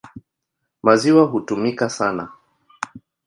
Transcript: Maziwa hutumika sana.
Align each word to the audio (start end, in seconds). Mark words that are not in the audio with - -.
Maziwa 0.83 1.23
hutumika 1.25 1.89
sana. 1.89 2.29